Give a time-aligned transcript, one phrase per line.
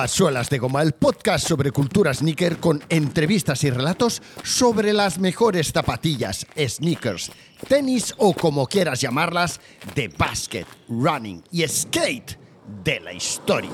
[0.00, 5.18] A Suelas de Goma, el podcast sobre cultura sneaker con entrevistas y relatos sobre las
[5.18, 7.30] mejores zapatillas, sneakers,
[7.68, 9.60] tenis o como quieras llamarlas,
[9.94, 12.38] de basket, running y skate
[12.82, 13.68] de la historia.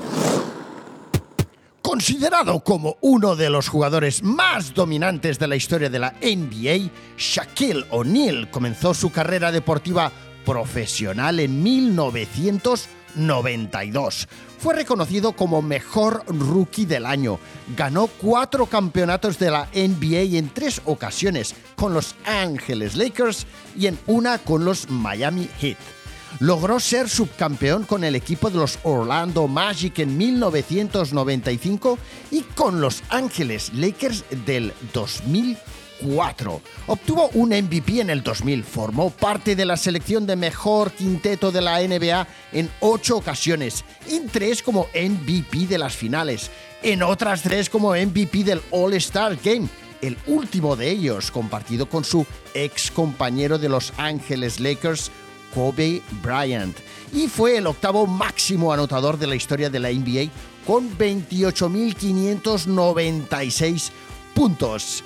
[1.81, 7.85] Considerado como uno de los jugadores más dominantes de la historia de la NBA, Shaquille
[7.89, 10.11] O'Neal comenzó su carrera deportiva
[10.43, 14.27] profesional en 1992.
[14.59, 17.39] Fue reconocido como mejor rookie del año.
[17.75, 23.45] Ganó cuatro campeonatos de la NBA en tres ocasiones con los Angeles Lakers
[23.77, 25.77] y en una con los Miami Heat.
[26.39, 31.97] Logró ser subcampeón con el equipo de los Orlando Magic en 1995
[32.31, 34.73] y con los Angeles Lakers del
[36.01, 36.61] 2004.
[36.87, 41.61] Obtuvo un MVP en el 2000, formó parte de la selección de mejor quinteto de
[41.61, 46.49] la NBA en ocho ocasiones, en tres como MVP de las finales,
[46.83, 49.67] en otras tres como MVP del All-Star Game
[50.01, 55.09] el último de ellos compartido con su ex compañero de Los Angeles Lakers,
[55.53, 56.77] Kobe Bryant,
[57.13, 60.29] y fue el octavo máximo anotador de la historia de la NBA
[60.65, 63.91] con 28.596
[64.33, 65.03] puntos.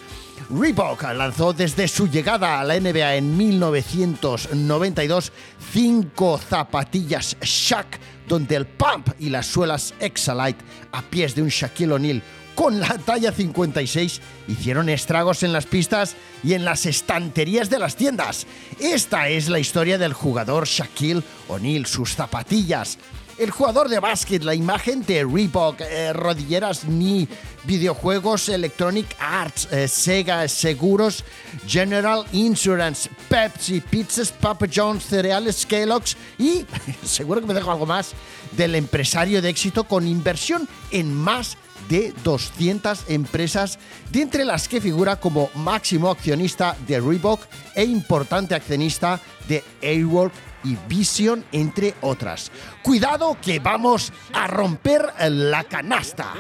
[0.50, 5.32] Reebok lanzó desde su llegada a la NBA en 1992
[5.72, 11.94] cinco zapatillas Shaq, donde el pump y las suelas Exalite a pies de un Shaquille
[11.94, 12.24] O'Neal
[12.56, 17.96] con la talla 56 hicieron estragos en las pistas y en las estanterías de las
[17.96, 18.46] tiendas.
[18.80, 22.98] Esta es la historia del jugador Shaquille O'Neal, sus zapatillas.
[23.42, 27.28] El jugador de básquet, la imagen de Reebok, eh, rodilleras ni
[27.64, 31.24] videojuegos, Electronic Arts, eh, Sega, Seguros,
[31.66, 36.68] General Insurance, Pepsi, Pizzas, Papa John's, cereales, Kellogg's y,
[37.04, 38.12] seguro que me dejo algo más,
[38.52, 41.58] del empresario de éxito con inversión en más
[41.90, 43.80] de 200 empresas,
[44.12, 47.42] de entre las que figura como máximo accionista de Reebok
[47.74, 50.32] e importante accionista de Airwork
[50.64, 52.52] y Vision, entre otras.
[52.82, 56.34] Cuidado que vamos a romper la canasta.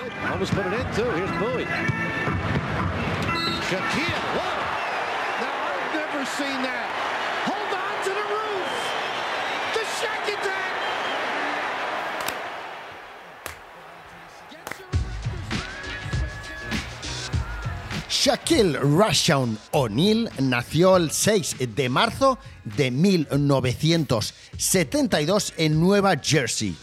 [18.21, 22.37] Shaquille Rashawn O'Neal nació el 6 de marzo
[22.77, 26.75] de 1972 en Nueva Jersey.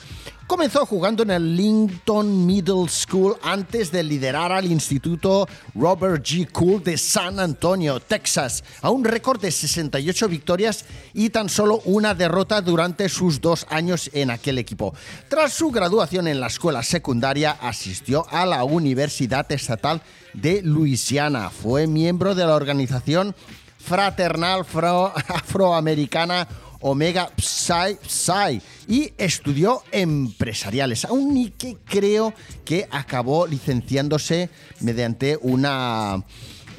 [0.49, 6.51] Comenzó jugando en el Lincoln Middle School antes de liderar al Instituto Robert G.
[6.51, 12.15] Cool de San Antonio, Texas, a un récord de 68 victorias y tan solo una
[12.15, 14.95] derrota durante sus dos años en aquel equipo.
[15.29, 20.01] Tras su graduación en la escuela secundaria, asistió a la Universidad Estatal
[20.33, 21.51] de Luisiana.
[21.51, 23.37] Fue miembro de la organización
[23.79, 26.49] fraternal Afro- afroamericana
[26.81, 32.35] Omega Psi Psi y estudió empresariales, aún ni que creo
[32.65, 34.51] que acabó licenciándose
[34.81, 36.23] mediante una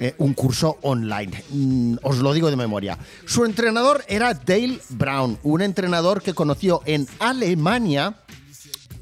[0.02, 1.44] eh, un curso online.
[1.50, 2.98] Mm, os lo digo de memoria.
[3.26, 8.16] Su entrenador era Dale Brown, un entrenador que conoció en Alemania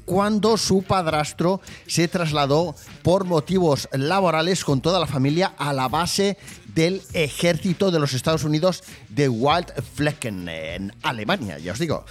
[0.04, 2.74] cuando su padrastro se trasladó
[3.08, 6.36] por motivos laborales con toda la familia a la base
[6.74, 12.04] del ejército de los Estados Unidos de Waldflecken, en Alemania, ya os digo.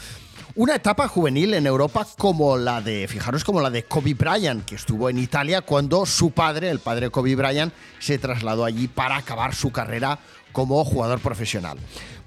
[0.55, 4.73] Una etapa juvenil en Europa como la de, fijaros, como la de Kobe Bryant, que
[4.73, 9.53] estuvo en Italia cuando su padre, el padre Kobe Bryant, se trasladó allí para acabar
[9.53, 10.17] su carrera
[10.51, 11.77] como jugador profesional.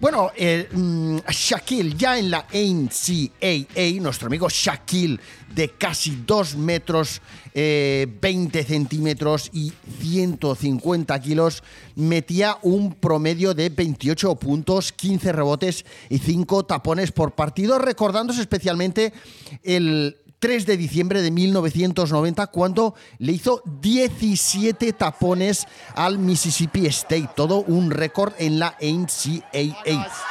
[0.00, 5.20] Bueno, eh, mm, Shaquille ya en la NCAA, nuestro amigo Shaquille
[5.54, 7.20] de casi 2 metros,
[7.52, 11.62] eh, 20 centímetros y 150 kilos,
[11.96, 19.12] metía un promedio de 28 puntos, 15 rebotes y 5 tapones por partido, recordándose especialmente
[19.62, 27.62] el 3 de diciembre de 1990 cuando le hizo 17 tapones al Mississippi State, todo
[27.62, 30.29] un récord en la NCAA.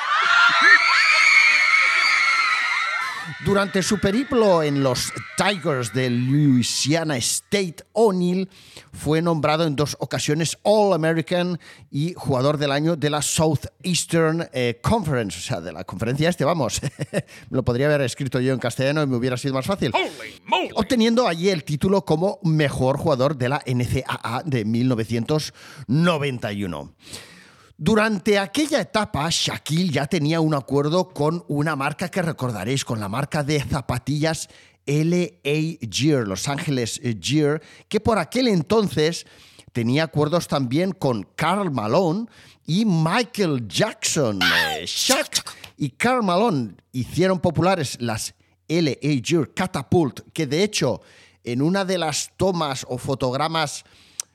[3.46, 8.50] Durante su periplo en los Tigers de Louisiana State, O'Neal
[8.92, 11.58] fue nombrado en dos ocasiones All-American
[11.90, 16.44] y jugador del año de la Southeastern eh, Conference, o sea, de la conferencia este,
[16.44, 16.82] vamos.
[17.50, 19.94] Lo podría haber escrito yo en castellano y me hubiera sido más fácil.
[20.76, 26.94] Obteniendo allí el título como mejor jugador de la NCAA de 1991.
[27.82, 33.08] Durante aquella etapa, Shaquille ya tenía un acuerdo con una marca que recordaréis, con la
[33.08, 34.50] marca de zapatillas
[34.86, 39.26] LA Gear, Los Ángeles Gear, que por aquel entonces
[39.72, 42.26] tenía acuerdos también con Carl Malone
[42.68, 44.42] y Michael Jackson.
[44.42, 48.36] Eh, Shaq y Carl Malone hicieron populares las
[48.68, 51.00] LA Gear Catapult, que de hecho
[51.46, 53.86] en una de las tomas o fotogramas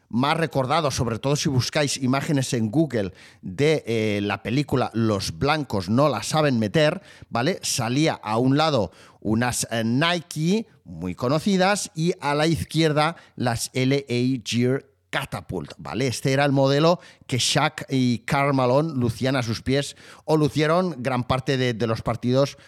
[0.08, 3.12] más recordados, sobre todo si buscáis imágenes en Google
[3.42, 7.58] de eh, la película Los blancos no la saben meter, ¿vale?
[7.62, 14.42] Salía a un lado unas eh, Nike muy conocidas y a la izquierda las LA
[14.44, 16.06] Gear Catapult, ¿vale?
[16.06, 20.96] Este era el modelo que Shaq y Karl Malone lucían a sus pies o lucieron
[20.98, 22.58] gran parte de los partidos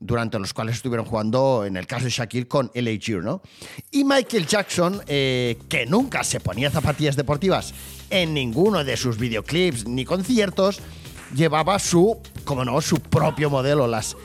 [0.00, 3.42] durante los cuales estuvieron jugando, en el caso de Shaquille, con Gear, ¿no?
[3.90, 7.74] Y Michael Jackson, eh, que nunca se ponía zapatillas deportivas
[8.10, 10.80] en ninguno de sus videoclips ni conciertos,
[11.34, 14.16] llevaba su, como no, su propio modelo, las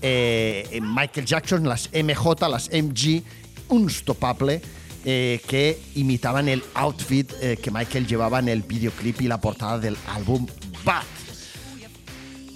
[0.00, 3.22] eh, Michael Jackson, las MJ, las MG,
[3.68, 4.60] Unstoppable,
[5.04, 9.96] eh, que imitaban el outfit que Michael llevaba en el videoclip y la portada del
[10.08, 10.46] álbum
[10.84, 11.21] Bad.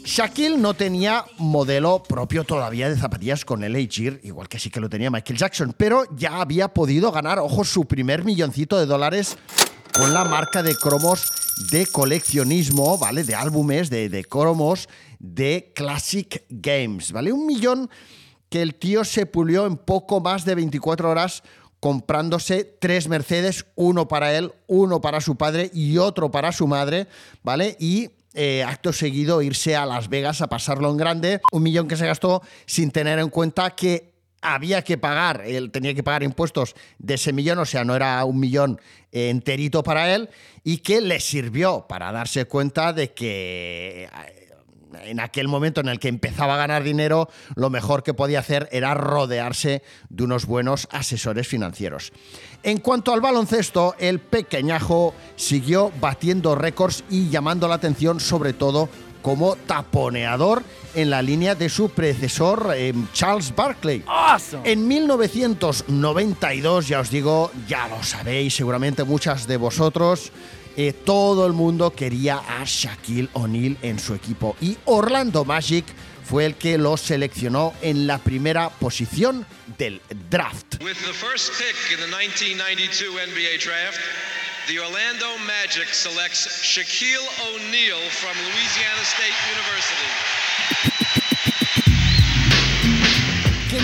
[0.07, 4.79] Shaquille no tenía modelo propio todavía de zapatillas con LA Gear, igual que sí que
[4.79, 9.37] lo tenía Michael Jackson, pero ya había podido ganar, ojo, su primer milloncito de dólares
[9.93, 11.33] con la marca de cromos
[11.73, 13.25] de coleccionismo, ¿vale?
[13.25, 14.89] De álbumes, de, de cromos
[15.19, 17.33] de Classic Games, ¿vale?
[17.33, 17.91] Un millón
[18.49, 21.43] que el tío se pulió en poco más de 24 horas
[21.81, 27.09] comprándose tres Mercedes, uno para él, uno para su padre y otro para su madre,
[27.43, 27.77] ¿vale?
[27.81, 31.41] Y eh, acto seguido irse a Las Vegas a pasarlo en grande.
[31.53, 35.95] Un millón que se gastó sin tener en cuenta que había que pagar, él tenía
[35.95, 38.81] que pagar impuestos de ese millón, o sea, no era un millón
[39.11, 40.29] enterito para él,
[40.63, 44.09] y que le sirvió para darse cuenta de que
[45.05, 48.69] en aquel momento en el que empezaba a ganar dinero, lo mejor que podía hacer
[48.73, 52.13] era rodearse de unos buenos asesores financieros.
[52.63, 58.89] En cuanto al baloncesto, el pequeñajo siguió batiendo récords y llamando la atención sobre todo
[59.23, 60.63] como taponeador
[60.95, 64.05] en la línea de su predecesor eh, Charles Barkley.
[64.63, 70.31] En 1992, ya os digo, ya lo sabéis seguramente muchas de vosotros,
[70.77, 75.85] eh, todo el mundo quería a Shaquille O'Neal en su equipo y Orlando Magic
[76.25, 79.47] fue el que lo seleccionó en la primera posición
[79.79, 80.83] del draft.
[80.83, 84.01] With the first pick in the 1992 NBA draft,
[84.67, 90.96] the Orlando Magic selects Shaquille O'Neal from Louisiana State University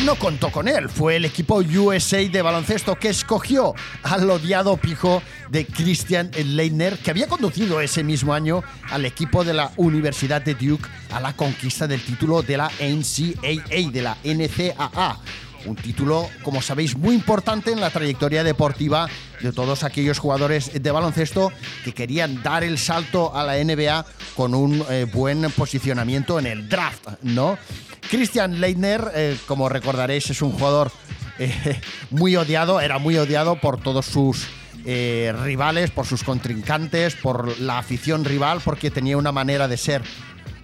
[0.04, 0.88] no contó con él.
[0.88, 7.10] Fue el equipo USA de baloncesto que escogió al odiado pijo de Christian Leitner, que
[7.10, 11.86] había conducido ese mismo año al equipo de la Universidad de Duke a la conquista
[11.86, 15.18] del título de la NCAA, de la NCAA.
[15.66, 19.08] Un título, como sabéis, muy importante en la trayectoria deportiva
[19.40, 21.52] de todos aquellos jugadores de baloncesto
[21.84, 24.04] que querían dar el salto a la NBA
[24.34, 27.56] con un eh, buen posicionamiento en el draft, ¿no?
[28.12, 30.92] Christian Leitner, eh, como recordaréis, es un jugador
[31.38, 31.80] eh,
[32.10, 34.48] muy odiado, era muy odiado por todos sus
[34.84, 40.02] eh, rivales, por sus contrincantes, por la afición rival, porque tenía una manera de ser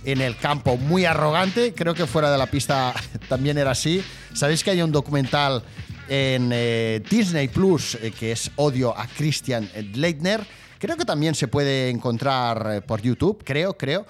[0.05, 1.73] en el campo muy arrogante.
[1.73, 2.93] Creo que fuera de la pista
[3.31, 4.05] también era así.
[4.35, 5.62] Sabéis que hay un documental
[6.07, 6.50] en
[7.09, 10.47] Disney Plus que es Odio a Christian Leitner.
[10.78, 14.05] Creo que también se puede encontrar por YouTube, creo, creo.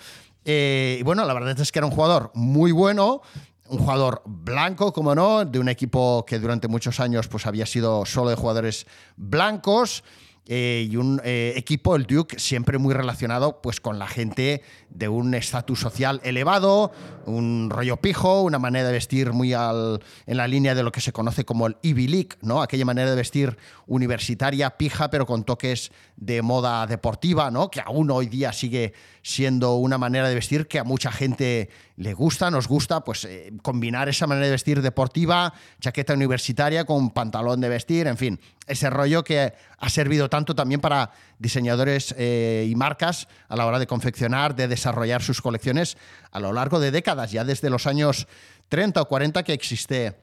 [0.50, 3.20] Eh, y bueno, la verdad es que era un jugador muy bueno,
[3.68, 8.06] un jugador blanco, como no, de un equipo que durante muchos años pues, había sido
[8.06, 8.86] solo de jugadores
[9.18, 10.02] blancos.
[10.50, 15.06] Eh, y un eh, equipo, el Duke, siempre muy relacionado pues, con la gente de
[15.06, 16.90] un estatus social elevado,
[17.26, 21.02] un rollo pijo, una manera de vestir muy al, en la línea de lo que
[21.02, 22.62] se conoce como el Ivy League, ¿no?
[22.62, 27.70] aquella manera de vestir universitaria, pija, pero con toques de moda deportiva, ¿no?
[27.70, 32.14] que aún hoy día sigue siendo una manera de vestir que a mucha gente le
[32.14, 37.60] gusta, nos gusta, pues eh, combinar esa manera de vestir deportiva, chaqueta universitaria con pantalón
[37.60, 42.74] de vestir, en fin, ese rollo que ha servido tanto también para diseñadores eh, y
[42.76, 45.98] marcas a la hora de confeccionar, de desarrollar sus colecciones
[46.30, 48.28] a lo largo de décadas, ya desde los años
[48.68, 50.14] 30 o 40 que existe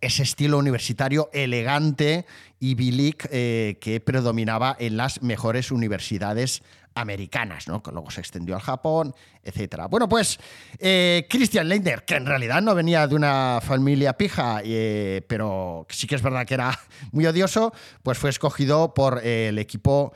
[0.00, 2.26] ese estilo universitario elegante
[2.58, 6.62] y bilic eh, que predominaba en las mejores universidades
[6.94, 7.82] americanas, ¿no?
[7.82, 9.82] que luego se extendió al Japón, etc.
[9.88, 10.38] Bueno, pues
[10.78, 16.06] eh, Christian Leitner, que en realidad no venía de una familia pija, eh, pero sí
[16.06, 16.78] que es verdad que era
[17.12, 20.12] muy odioso, pues fue escogido por eh, el equipo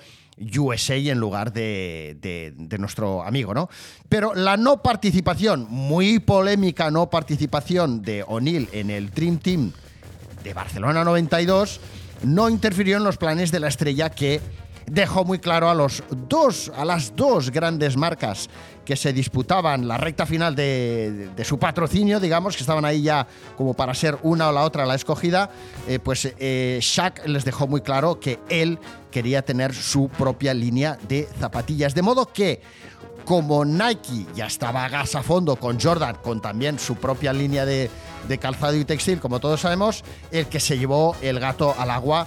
[0.58, 3.68] USA en lugar de, de, nuestro amigo, ¿no?
[4.08, 9.72] Pero la no participación, muy polémica no participación de O'Neill en el Dream Team
[10.42, 11.80] de Barcelona 92
[12.24, 14.40] no interfirió en los planes de la estrella que
[14.86, 18.48] dejó muy claro a los dos, a las dos grandes marcas
[18.84, 23.74] que se disputaban la recta final de, su patrocinio, digamos, que estaban ahí ya como
[23.74, 25.50] para ser una o la otra la escogida,
[25.86, 28.78] eh, pues eh, Shaq les dejó muy claro que él
[29.10, 31.94] quería tener su propia línea de zapatillas.
[31.94, 32.60] De modo que,
[33.24, 37.64] como Nike ya estaba a gas a fondo con Jordan, con también su propia línea
[37.64, 37.88] de,
[38.26, 42.26] de calzado y textil, como todos sabemos, el que se llevó el gato al agua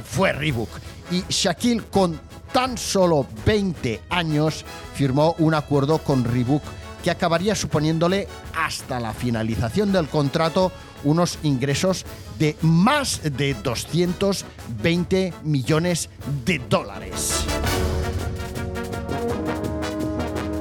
[0.00, 0.70] fue Reebok.
[1.10, 2.18] Y Shaquille, con
[2.52, 6.62] tan solo 20 años, firmó un acuerdo con Reebok
[7.02, 10.72] que acabaría suponiéndole hasta la finalización del contrato
[11.04, 12.06] unos ingresos
[12.38, 16.08] de más de 220 millones
[16.44, 17.44] de dólares.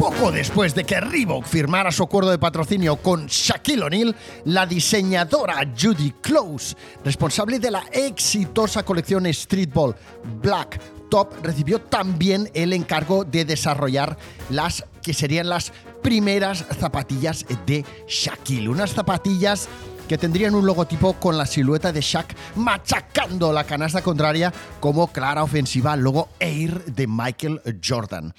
[0.01, 4.15] Poco después de que Reebok firmara su acuerdo de patrocinio con Shaquille O'Neal,
[4.45, 9.95] la diseñadora Judy Close, responsable de la exitosa colección Streetball
[10.41, 10.81] Black
[11.11, 14.17] Top, recibió también el encargo de desarrollar
[14.49, 18.69] las que serían las primeras zapatillas de Shaquille.
[18.69, 19.69] Unas zapatillas
[20.07, 25.43] que tendrían un logotipo con la silueta de Shaq machacando la canasta contraria como clara
[25.43, 28.33] ofensiva logo Air de Michael Jordan.